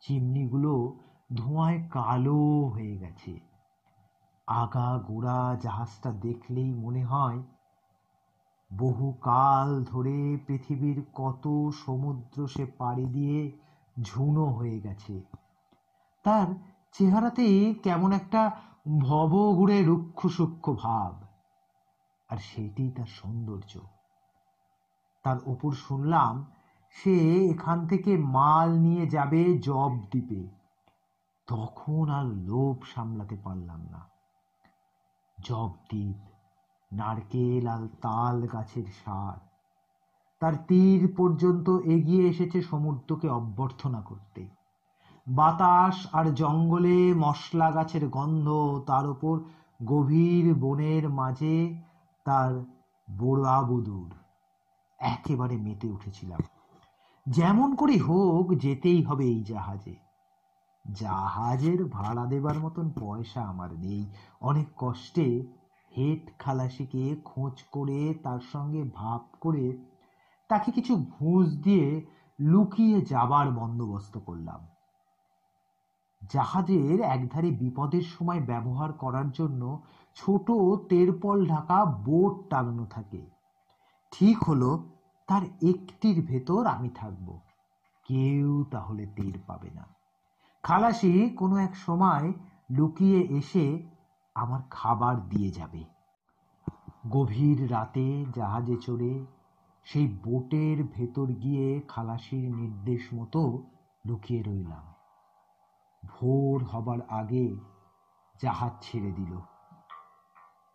চিমনিগুলো 0.01 0.99
ধোঁয়ায় 1.35 1.87
কালো 1.91 2.71
হয়ে 2.73 2.97
গেছে। 2.97 3.39
আগা 4.47 4.99
গোড়া 5.07 5.57
জাহাজটা 5.61 6.11
দেখলেই 6.11 6.73
মনে 6.73 7.05
হয়, 7.05 7.43
বহু 8.77 9.11
কাল 9.11 9.83
ধরে 9.83 10.37
পৃথিবীর 10.47 11.05
কত 11.13 11.69
সমুদ্র 11.85 12.47
সে 12.47 12.65
পাড়ি 12.65 13.05
দিয়ে 13.05 13.51
ঝুনো 14.01 14.45
হয়ে 14.45 14.79
গেছে। 14.79 15.21
তার 16.23 16.47
চেহারাতে 16.93 17.73
কেমন 17.83 18.11
একটা 18.11 18.51
ভবঘুরে 18.99 19.83
রুক্ষ 19.83 20.27
সূক্ষ্ম 20.27 20.73
ভাব। 20.73 21.30
আর 22.31 22.37
সেটি 22.37 22.91
তার 22.91 23.05
সৌন্দর্য। 23.05 23.79
তার 25.23 25.37
উপর 25.45 25.71
শুনলাম, 25.71 26.45
সে 26.89 27.45
এখান 27.45 27.87
থেকে 27.87 28.17
মাল 28.17 28.79
নিয়ে 28.79 29.07
যাবে 29.07 29.57
জব 29.57 29.91
দ্বীপে। 30.11 30.47
তখন 31.47 32.09
আর 32.09 32.25
লোভ 32.25 32.75
সামলাতে 32.95 33.37
পারলাম 33.43 33.87
না। 33.91 34.09
জবদ্বীপ 35.41 36.15
নারকেল 36.93 37.67
আর 37.67 37.87
তাল 37.87 38.47
গাছের 38.47 38.83
সার। 39.05 39.47
তার 40.39 40.53
তীর 40.67 41.13
পর্যন্ত 41.17 41.69
এগিয়ে 41.69 42.29
এসেছে 42.29 42.61
সমুদ্রকে 42.61 43.29
অভ্যর্থনা 43.29 44.01
করতে। 44.01 44.47
বাতাস 45.27 46.07
আর 46.13 46.33
জঙ্গলে 46.33 47.13
মশলা 47.13 47.71
গাছের 47.71 48.09
গন্ধ 48.09 48.49
তার 48.87 49.09
উপর 49.09 49.39
গভীর 49.85 50.55
বনের 50.55 51.09
মাঝে 51.09 51.81
তার 52.25 52.65
বোড়াবুদুর 53.17 54.13
একেবারে 54.99 55.57
মেতে 55.57 55.87
উঠেছিলাম। 55.87 56.39
যেমন 57.25 57.75
করে 57.75 57.97
হোক, 57.97 58.53
যেতেই 58.53 59.03
হবে 59.03 59.25
এই 59.25 59.43
জাহাজে। 59.43 59.95
জাহাজের 60.91 61.85
ভাড়া 61.85 62.25
দেবার 62.25 62.59
মতন 62.59 62.91
পয়সা 62.99 63.41
আমার 63.41 63.73
নেই। 63.73 64.11
অনেক 64.41 64.67
কষ্টে 64.77 65.47
হেড 65.97 66.29
খালাসিকে 66.39 67.15
খোঁজ 67.25 67.63
করে, 67.71 68.13
তার 68.23 68.39
সঙ্গে 68.53 68.83
ভাব 68.93 69.21
করে 69.41 69.77
তাকে 70.49 70.71
কিছু 70.71 71.05
ঘুষ 71.19 71.57
দিয়ে 71.63 72.05
লুকিয়ে 72.39 73.01
যাবার 73.01 73.51
বন্দোবস্ত 73.51 74.17
করলাম। 74.17 74.67
জাহাজের 76.33 77.01
একধারে 77.01 77.51
বিপদের 77.51 78.01
সময় 78.01 78.39
ব্যবহার 78.39 78.93
করার 78.93 79.31
জন্য 79.31 79.81
ছোট 80.15 80.51
তেরপল 80.89 81.47
ঢাকা 81.47 81.85
বোট 81.85 82.49
টাঙানো 82.49 82.85
থাকে। 82.85 83.25
ঠিক 84.11 84.43
হলো, 84.43 84.83
তার 85.27 85.43
একটির 85.43 86.25
ভেতর 86.25 86.65
আমি 86.65 86.89
থাকব। 86.89 87.39
কেউ 88.07 88.63
তাহলে 88.71 89.05
টের 89.05 89.39
পাবে 89.47 89.69
না। 89.71 89.85
খালাসি 90.63 91.29
কোনো 91.29 91.57
এক 91.57 91.75
সময় 91.75 92.33
লুকিয়ে 92.71 93.21
এসে 93.21 93.83
আমার 94.35 94.61
খাবার 94.69 95.29
দিয়ে 95.29 95.51
যাবে। 95.51 95.83
গভীর 97.09 97.71
রাতে 97.71 98.25
জাহাজে 98.35 98.75
চড়ে 98.75 99.25
সেই 99.83 100.07
বোটের 100.07 100.83
ভেতর 100.83 101.25
গিয়ে 101.25 101.81
খালাসির 101.87 102.55
নির্দেশ 102.55 103.07
মতো 103.13 103.63
লুকিয়ে 104.05 104.43
রইলাম। 104.43 104.93
ভোর 106.05 106.63
হবার 106.63 106.99
আগে 107.09 107.55
জাহাজ 108.41 108.71
ছেড়ে 108.81 109.11
দিল। 109.11 109.50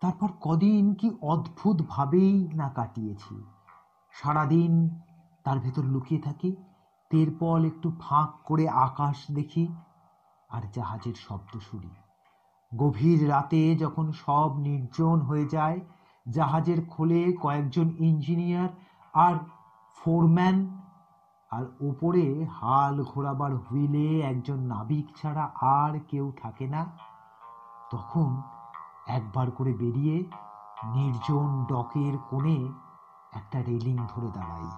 তারপর 0.06 0.28
কদিন 0.40 0.94
কি 0.94 1.10
অদ্ভুত 1.22 1.82
ভাবেই 1.88 2.48
না 2.54 2.68
কাটিয়েছি। 2.68 3.42
সারাদিন 4.12 4.88
তার 5.44 5.58
ভেতর 5.60 5.84
লুকিয়ে 5.84 6.20
থাকি 6.20 6.56
তেরপল 7.10 7.64
একটু 7.64 7.92
ফাঁক 8.00 8.30
করে 8.44 8.68
আকাশ 8.68 9.30
দেখি 9.30 9.68
আর 10.50 10.62
জাহাজের 10.74 11.14
শব্দ 11.14 11.58
শুনি। 11.58 11.90
গভীর 12.76 13.28
রাতে 13.28 13.76
যখন 13.76 14.12
সব 14.12 14.58
নির্জন 14.58 15.20
হয়ে 15.20 15.46
যায়, 15.48 15.80
জাহাজের 16.28 16.86
খোলে 16.86 17.32
কয়েকজন 17.42 17.90
ইঞ্জিনিয়ার 17.98 18.68
আর 19.14 19.36
ফোরম্যান 19.94 20.56
আর 21.50 21.64
ওপরে 21.80 22.46
হাল 22.60 23.04
ঘোরাবার 23.04 23.56
হুইলে 23.56 24.20
একজন 24.20 24.58
নাবিক 24.58 25.06
ছাড়া 25.16 25.50
আর 25.60 26.00
কেউ 26.10 26.32
থাকে 26.42 26.66
না। 26.66 26.86
তখন 27.90 28.42
একবার 29.06 29.50
করে 29.50 29.72
বেরিয়ে 29.72 30.24
নির্জন 30.94 31.64
ডকের 31.64 32.18
কোণে 32.30 32.72
একটা 33.32 33.62
রেলিং 33.62 33.96
ধরে 33.96 34.30
দাঁড়াই। 34.30 34.68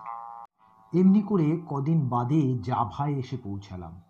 এমনি 1.01 1.23
করে 1.23 1.61
কদিন 1.67 2.09
বাদে 2.09 2.59
জাভায় 2.59 3.13
এসে 3.13 3.37
পৌঁছালাম। 3.37 4.01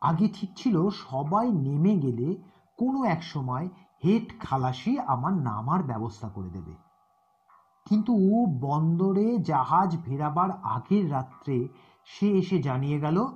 আগে 0.00 0.28
ঠিক 0.34 0.50
ছিল 0.56 0.88
সবাই 0.90 1.52
নেমে 1.52 1.98
গেলে 1.98 2.34
কোনো 2.76 3.04
এক 3.04 3.22
সময় 3.22 3.68
হেড 4.04 4.40
খালাসি 4.40 4.98
আমার 4.98 5.32
নামার 5.32 5.82
ব্যবস্থা 5.82 6.28
করে 6.28 6.50
দেবে। 6.50 6.74
কিন্তু 7.88 8.12
বন্দরে 8.60 9.38
জাহাজ 9.38 9.96
ফেরাবার 10.04 10.50
আগের 10.62 11.12
রাত্রে 11.12 11.68
সে 12.04 12.30
এসে 12.30 12.62
জানিয়ে 12.62 13.00
গেল, 13.00 13.26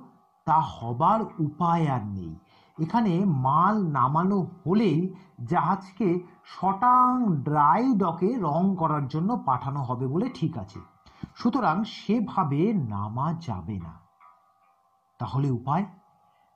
তা 0.45 0.61
হবার 0.61 1.21
উপায় 1.39 1.87
আর 1.87 2.05
নেই। 2.05 2.35
এখানে 2.79 3.25
মাল 3.25 3.87
নামানো 3.87 4.47
হলেই 4.65 5.13
জাহাজকে 5.43 6.19
শটাং 6.45 7.35
ড্রাই 7.35 7.93
ডকে 7.93 8.35
রং 8.39 8.75
করার 8.75 9.07
জন্য 9.07 9.43
পাঠানো 9.45 9.83
হবে 9.83 10.07
বলে 10.07 10.29
ঠিক 10.33 10.57
আছে। 10.57 10.79
সুতরাং 11.35 11.83
সেভাবে 11.83 12.73
নামা 12.73 13.33
যাবে 13.33 13.79
না। 13.79 13.93
তাহলে 15.19 15.51
উপায়? 15.51 15.85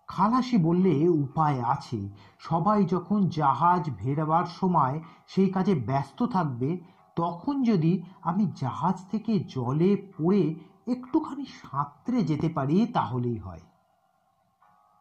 খালাসি 0.07 0.57
বললে 0.57 1.09
উপায় 1.09 1.61
আছে। 1.61 2.09
সবাই 2.39 2.85
যখন 2.85 3.29
জাহাজ 3.29 3.89
ভেরাবার 3.97 4.45
সময় 4.45 5.03
সেই 5.27 5.49
কাজে 5.49 5.75
ব্যস্ত 5.75 6.23
থাকবে, 6.23 6.77
তখন 7.15 7.63
যদি 7.63 8.03
আমি 8.21 8.51
জাহাজ 8.55 9.05
থেকে 9.11 9.39
জলে 9.39 9.95
পড়ে 9.95 10.55
একটুখানি 10.87 11.45
সাঁতরে 11.45 12.21
যেতে 12.21 12.49
পারি, 12.49 12.87
তাহলেই 12.87 13.37
হয়। 13.37 13.61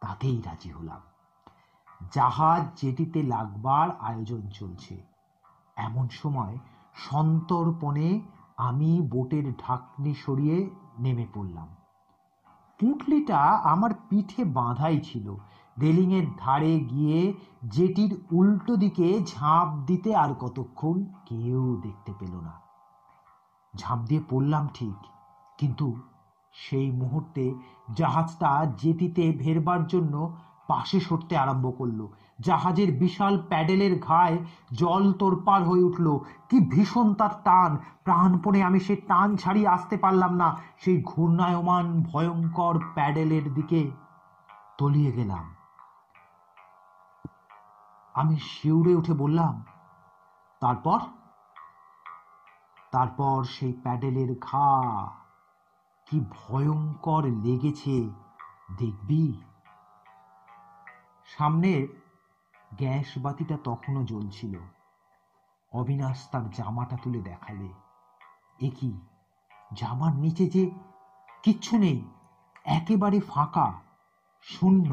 তাতেই 0.01 0.41
রাজি 0.41 0.69
হলাম। 0.69 1.10
জাহাজ 2.09 2.61
যেটিতে 2.81 3.19
লাগবার 3.23 3.87
আয়োজন 3.99 4.41
চলছে। 4.49 4.95
এমন 5.77 6.05
সময় 6.11 6.55
সন্তর্পণে 6.95 8.07
আমি 8.57 8.91
বোটের 9.01 9.45
ঢাকনি 9.57 10.13
সরিয়ে 10.13 10.57
নেমে 10.99 11.25
পড়লাম। 11.33 11.67
পুঁটলিটা 12.79 13.39
আমার 13.63 13.91
পিঠে 14.09 14.41
বাঁধাই 14.45 14.99
ছিল। 14.99 15.27
রেলিংয়ের 15.81 16.27
ধারে 16.37 16.73
গিয়ে 16.79 17.19
জেটির 17.69 18.13
উল্টো 18.31 18.73
দিকে 18.75 19.07
ঝাঁপ 19.25 19.69
দিতে 19.85 20.09
আর 20.15 20.31
কতক্ষণ 20.39 20.97
কেউ 21.25 21.63
দেখতে 21.81 22.11
পেল 22.19 22.33
না। 22.39 22.53
ঝাঁপ 23.73 23.99
দিয়ে 23.99 24.23
পড়লাম 24.29 24.63
ঠিক, 24.73 24.97
কিন্তু 25.57 25.87
সেই 26.53 26.91
মুহূর্তে 26.91 27.43
জাহাজটা 27.95 28.49
জেটিতে 28.77 29.31
ভেরবার 29.31 29.81
জন্য 29.87 30.13
পাশে 30.67 30.99
সরতে 30.99 31.37
আরম্ভ 31.37 31.73
করল। 31.77 32.07
জাহাজের 32.39 32.91
বিশাল 32.91 33.43
প্যাডেলের 33.49 33.99
ঘায়ে 33.99 34.37
জল 34.73 35.13
তোরপার 35.13 35.63
হয়ে 35.63 35.83
উঠল। 35.83 36.17
কি 36.49 36.59
ভীষণ 36.69 37.13
তার 37.13 37.29
টান। 37.43 37.77
প্রাণপণে 38.03 38.63
আমি 38.63 38.79
সে 38.79 38.95
টান 38.95 39.35
ছাড়িয়ে 39.35 39.67
আসতে 39.67 39.97
পারলাম 39.97 40.33
না। 40.33 40.57
সেই 40.77 41.03
ঘূর্ণায়মান, 41.05 42.03
ভয়ঙ্কর 42.03 42.79
প্যাডেলের 42.93 43.53
দিকে 43.53 43.91
তলিয়ে 44.77 45.11
গেলাম। 45.11 45.55
আমি 48.13 48.35
শিউরে 48.35 48.95
উঠে 48.95 49.13
বললাম, 49.13 49.65
তারপর? 50.59 50.99
তারপর 52.91 53.43
সেই 53.43 53.73
প্যাডেলের 53.73 54.35
ঘা, 54.41 55.07
কি 56.09 56.19
ভয়ঙ্কর 56.19 57.23
লেগেছে, 57.25 58.09
দেখবি? 58.77 59.41
সামনের 61.37 61.81
গ্যাস 62.77 63.09
বাতিটা 63.17 63.57
তখনও 63.63 64.03
জ্বলছিল। 64.03 64.53
অবিনাশ 65.71 66.19
তার 66.31 66.49
জামাটা 66.49 66.97
তুলে 67.03 67.21
দেখালে। 67.21 67.69
এ 68.59 68.69
কি? 68.79 68.91
জামার 69.73 70.13
নিচে 70.13 70.45
যে 70.49 70.63
কিচ্ছু 71.43 71.77
নেই, 71.77 71.99
একেবারে 72.65 73.19
ফাঁকা, 73.19 73.67
শূন্য। 74.41 74.89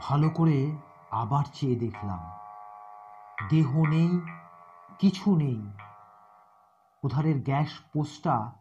ভালো 0.00 0.28
করে 0.30 0.58
আবার 1.10 1.44
চেয়ে 1.52 1.76
দেখলাম, 1.76 2.20
দেহ 3.48 3.70
নেই 3.88 4.10
কিছু 4.98 5.36
নেই। 5.36 5.60
ওধারের 7.02 7.38
গ্যাস 7.42 7.68
পোস্টটা 7.92 8.52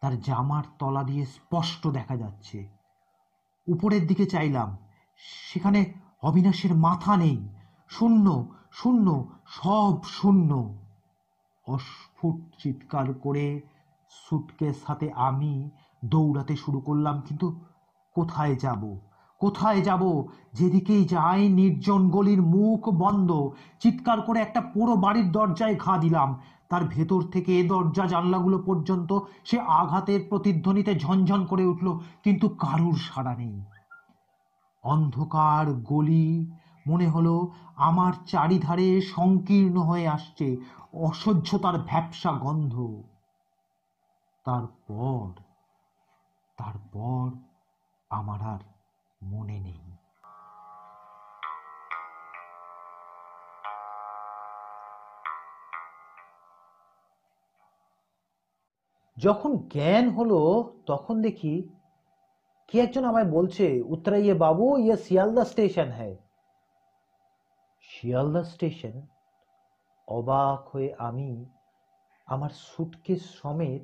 তার 0.00 0.20
জামার 0.20 0.64
তলা 0.78 1.02
দিয়ে 1.02 1.26
স্পষ্ট 1.26 1.86
দেখা 1.86 2.16
যাচ্ছে। 2.16 2.68
উপরের 3.66 4.06
দিকে 4.06 4.26
চাইলাম, 4.26 4.76
সেখানে 5.52 5.94
অবিনাশের 6.22 6.74
মাথা 6.74 7.16
নেই। 7.16 7.48
শূন্য 7.88 8.46
শূন্য, 8.72 9.28
সব 9.46 10.04
শূন্য। 10.04 10.78
অস্ফুট 11.66 12.62
চিৎকার 12.62 13.14
করে 13.14 13.60
সুটকেস 14.10 14.76
হাতে 14.86 15.12
আমি 15.12 15.70
দৌড়াতে 16.04 16.56
শুরু 16.56 16.80
করলাম, 16.80 17.20
কিন্তু 17.20 17.60
কোথায় 18.14 18.56
যাব? 18.56 18.98
কোথায় 19.44 19.80
যাব? 19.82 20.02
যেদিকেই 20.52 21.04
যাই, 21.04 21.42
নির্জন 21.48 22.02
গলির 22.10 22.40
মুখ 22.54 22.82
বন্ধ। 22.88 23.30
চিৎকার 23.80 24.18
করে 24.22 24.38
একটা 24.40 24.60
পুরো 24.74 24.94
বাড়ির 24.96 25.28
দরজায় 25.32 25.76
ঘা 25.76 25.94
দিলাম। 25.98 26.30
তার 26.68 26.82
ভেতর 26.84 27.20
থেকে 27.32 27.50
এ 27.60 27.62
দরজা 27.68 28.04
জানলাগুলো 28.06 28.58
পর্যন্ত 28.58 29.10
সে 29.44 29.56
আঘাতের 29.80 30.20
প্রতিধ্বনিতে 30.28 30.92
ঝনঝন 30.94 31.40
করে 31.46 31.64
উঠল, 31.66 31.88
কিন্তু 32.24 32.46
কারুর 32.48 32.96
সাড়া 33.08 33.34
নেই। 33.36 33.56
অন্ধকার 34.84 35.66
গলি, 35.82 36.28
মনে 36.86 37.06
হলো 37.08 37.34
আমার 37.88 38.12
চারিধারে 38.26 38.88
সংকীর্ণ 39.14 39.76
হয়ে 39.80 40.06
আসছে 40.08 40.46
অসহ্যতার 41.06 41.76
ভ্যাপসা 41.78 42.32
গন্ধ। 42.44 42.74
তারপর 44.46 45.24
তারপর 46.58 47.24
আমার 48.10 48.40
আর 48.54 48.62
মনে 49.24 49.60
নেই। 49.60 49.80
যখন 59.16 59.56
জ্ঞান 59.56 60.08
হলো, 60.08 60.40
তখন 60.86 61.22
দেখি 61.22 61.68
কে 62.68 62.80
একজন 62.80 63.04
আমায় 63.04 63.30
বলছে, 63.30 63.82
উত্তরাইয়ে 63.82 64.34
বাবু 64.34 64.78
ইয়ে 64.78 64.96
শিয়ালদা 64.96 65.44
স্টেশন 65.44 65.88
হ্যায়। 65.90 66.16
শিয়ালদা 67.80 68.44
স্টেশন, 68.44 69.06
অবাক 70.08 70.68
হয়ে 70.68 70.94
আমি 70.98 71.44
আমার 72.26 72.50
সুটকেস 72.50 73.22
সমেত 73.34 73.82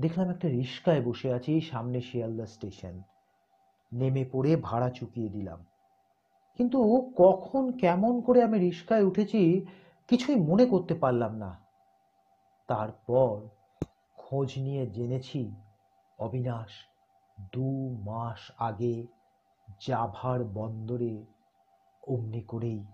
দেখলাম 0.00 0.30
একটা 0.30 0.48
রিস্কায় 0.48 1.02
বসে 1.02 1.32
আছি 1.32 1.60
সামনে 1.60 2.00
শিয়ালদা 2.00 2.46
স্টেশন। 2.46 3.02
নেমে 3.92 4.24
পড়ে 4.32 4.56
ভাড়া 4.56 4.90
চুকিয়ে 4.90 5.28
দিলাম। 5.28 5.64
কিন্তু 6.56 7.12
কখন 7.16 7.72
কেমন 7.72 8.20
করে 8.20 8.42
আমি 8.42 8.58
রিস্কায় 8.58 9.02
উঠেছি 9.02 9.66
কিছুই 10.08 10.36
মনে 10.36 10.66
করতে 10.66 10.94
পারলাম 10.94 11.36
না। 11.36 11.58
তারপর 12.68 13.48
খোঁজ 14.16 14.58
নিয়ে 14.58 14.86
জেনেছি, 14.86 15.54
অবিনাশ 16.18 16.70
দু 17.52 17.96
মাস 18.02 18.52
আগে 18.58 19.06
জাভার 19.80 20.44
বন্দরে 20.44 21.26
অমনি 22.02 22.40
করেই 22.40 22.84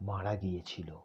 মারা 0.00 0.36
গিয়েছিল। 0.36 0.96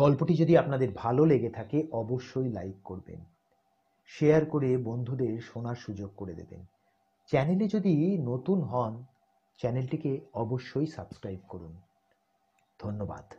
গল্পটি 0.00 0.34
যদি 0.36 0.56
আপনাদের 0.56 0.88
ভালো 0.94 1.26
লেগে 1.26 1.50
থাকে, 1.50 1.86
অবশ্যই 1.92 2.48
লাইক 2.52 2.74
করবেন। 2.84 3.20
শেয়ার 4.06 4.46
করে 4.46 4.76
বন্ধুদের 4.76 5.40
শোনার 5.40 5.74
সুযোগ 5.74 6.10
করে 6.16 6.34
দেবেন। 6.34 6.64
চ্যানেলে 7.26 7.68
যদি 7.68 8.18
নতুন 8.18 8.60
হন, 8.60 9.04
চ্যানেলটিকে 9.58 10.20
অবশ্যই 10.34 10.86
সাবস্ক্রাইব 10.86 11.38
করুন। 11.48 11.80
ধন্যবাদ। 12.78 13.34